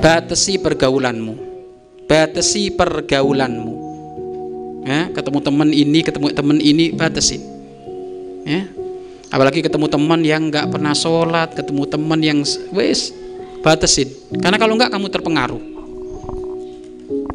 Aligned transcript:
batasi 0.00 0.60
pergaulanmu. 0.60 1.34
Batasi 2.06 2.72
pergaulanmu. 2.74 3.74
Ya 4.86 5.10
ketemu 5.10 5.38
teman 5.42 5.68
ini 5.74 5.98
ketemu 6.06 6.30
teman 6.30 6.58
ini 6.62 6.94
batasin 6.94 7.42
ya 8.46 8.70
apalagi 9.34 9.58
ketemu 9.58 9.90
teman 9.90 10.22
yang 10.22 10.46
nggak 10.46 10.70
pernah 10.70 10.94
sholat 10.94 11.58
ketemu 11.58 11.82
teman 11.90 12.20
yang 12.22 12.38
wes 12.70 13.10
batasin 13.66 14.06
karena 14.38 14.54
kalau 14.54 14.78
nggak 14.78 14.94
kamu 14.94 15.10
terpengaruh. 15.10 15.62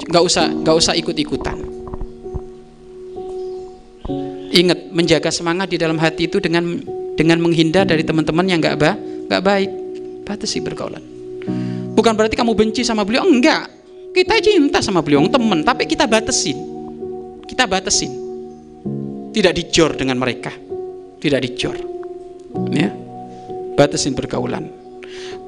Nggak 0.07 0.23
usah 0.23 0.48
nggak 0.48 0.75
usah 0.80 0.96
ikut 0.96 1.16
ikutan 1.20 1.59
ingat 4.52 4.91
menjaga 4.91 5.31
semangat 5.31 5.72
di 5.72 5.78
dalam 5.80 6.00
hati 6.00 6.31
itu 6.31 6.39
dengan 6.39 6.80
dengan 7.20 7.39
menghindar 7.44 7.84
dari 7.84 8.03
teman-teman 8.08 8.48
yang 8.48 8.64
nggak 8.64 8.80
ba 8.80 8.95
nggak 9.28 9.44
baik. 9.44 9.72
Batasi 10.23 10.64
pergaulan 10.64 11.11
bukan 12.02 12.18
berarti 12.18 12.34
kamu 12.34 12.58
benci 12.58 12.82
sama 12.82 13.05
beliau 13.05 13.30
enggak. 13.30 13.70
Kita 14.09 14.42
cinta 14.42 14.82
sama 14.82 15.05
beliau 15.05 15.30
teman 15.30 15.62
tapi 15.62 15.86
kita 15.86 16.09
batasin. 16.09 16.58
Kita 17.46 17.70
batasin. 17.70 18.09
Tidak 19.30 19.54
dijor 19.54 19.94
dengan 19.94 20.18
mereka. 20.18 20.50
Tidak 21.22 21.40
dicor 21.40 21.78
ya. 22.73 22.90
Batasin 23.78 24.18
pergaulan. 24.18 24.66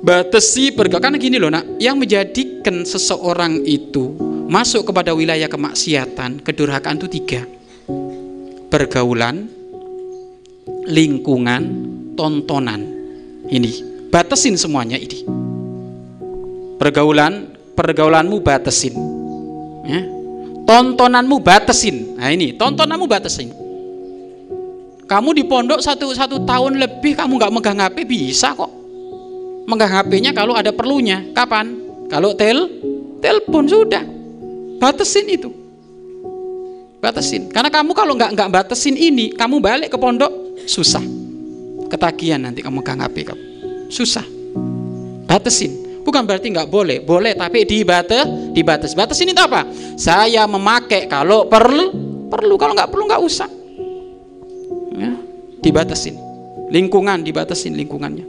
Batasi 0.05 0.77
pergaulan 0.77 1.17
karena 1.17 1.17
gini 1.17 1.41
loh 1.41 1.49
nak. 1.49 1.81
Yang 1.81 1.95
menjadikan 2.05 2.85
seseorang 2.85 3.65
itu 3.65 4.13
masuk 4.45 4.93
kepada 4.93 5.17
wilayah 5.17 5.49
kemaksiatan 5.49 6.45
kedurhakaan 6.45 7.01
itu 7.01 7.07
tiga. 7.09 7.41
Pergaulan 8.69 9.49
lingkungan 10.85 11.61
tontonan. 12.13 12.81
Ini 13.49 14.07
batasin 14.07 14.55
semuanya 14.55 14.95
ini 14.95 15.42
pergaulan 16.83 17.55
pergaulanmu 17.79 18.43
batasin 18.43 18.91
ya 19.87 20.03
tontonanmu 20.67 21.39
batasin 21.39 22.19
nah 22.19 22.27
ini 22.27 22.59
tontonanmu 22.59 23.07
batasin 23.07 23.63
kamu 25.03 25.29
di 25.35 25.43
pondok 25.43 25.83
satu, 25.83 26.09
satu 26.15 26.41
tahun 26.47 26.79
lebih 26.79 27.13
kamu 27.13 27.35
nggak 27.35 27.53
megang 27.53 27.79
HP 27.83 28.07
bisa 28.07 28.55
kok. 28.55 28.71
Megang 29.67 29.93
HP-nya 29.93 30.31
kalau 30.31 30.55
ada 30.55 30.71
perlunya. 30.71 31.21
Kapan? 31.35 31.75
Kalau 32.07 32.33
tel, 32.33 32.65
telepon 33.19 33.67
sudah. 33.67 34.03
Batasin 34.79 35.27
itu. 35.27 35.51
Batasin. 37.03 37.51
Karena 37.51 37.67
kamu 37.67 37.91
kalau 37.91 38.15
nggak 38.15 38.31
nggak 38.31 38.49
batasin 38.49 38.95
ini, 38.95 39.35
kamu 39.35 39.59
balik 39.59 39.91
ke 39.91 39.97
pondok 39.99 40.31
susah. 40.65 41.03
Ketagihan 41.91 42.39
nanti 42.39 42.63
kamu 42.63 42.79
megang 42.79 43.03
HP 43.03 43.27
kamu. 43.27 43.43
Susah. 43.91 44.23
Batasin. 45.27 45.82
Bukan 46.03 46.27
berarti 46.27 46.51
nggak 46.51 46.67
boleh, 46.67 46.99
boleh 46.99 47.33
tapi 47.33 47.63
dibatas, 47.63 48.27
dibatas. 48.51 48.91
Batasin 48.91 49.31
itu 49.31 49.39
apa? 49.39 49.63
Saya 49.95 50.43
memakai 50.45 51.07
kalau 51.07 51.47
perlu, 51.47 51.89
perlu. 52.27 52.59
Kalau 52.59 52.75
nggak 52.75 52.91
perlu 52.91 53.07
nggak 53.07 53.23
usah 53.23 53.63
ya, 54.97 55.11
dibatasin 55.61 56.15
lingkungan 56.69 57.25
dibatasin 57.25 57.73
lingkungannya 57.73 58.25